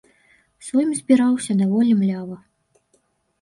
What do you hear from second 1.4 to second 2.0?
даволі